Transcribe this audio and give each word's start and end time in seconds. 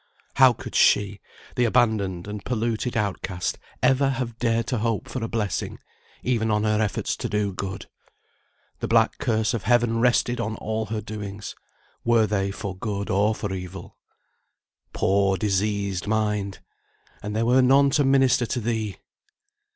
How 0.37 0.51
could 0.51 0.73
she, 0.73 1.21
the 1.55 1.65
abandoned 1.65 2.27
and 2.27 2.43
polluted 2.43 2.97
outcast, 2.97 3.59
ever 3.83 4.09
have 4.09 4.39
dared 4.39 4.65
to 4.69 4.79
hope 4.79 5.07
for 5.07 5.23
a 5.23 5.27
blessing, 5.27 5.77
even 6.23 6.49
on 6.49 6.63
her 6.63 6.81
efforts 6.81 7.15
to 7.17 7.29
do 7.29 7.53
good? 7.53 7.85
The 8.79 8.87
black 8.87 9.19
curse 9.19 9.53
of 9.53 9.61
Heaven 9.65 9.99
rested 9.99 10.39
on 10.39 10.55
all 10.55 10.87
her 10.87 11.01
doings, 11.01 11.53
were 12.03 12.25
they 12.25 12.49
for 12.49 12.75
good 12.75 13.11
or 13.11 13.35
for 13.35 13.53
evil. 13.53 13.95
Poor, 14.91 15.37
diseased 15.37 16.07
mind! 16.07 16.61
and 17.21 17.35
there 17.35 17.45
were 17.45 17.61
none 17.61 17.91
to 17.91 18.03
minister 18.03 18.47
to 18.47 18.59
thee! 18.59 18.97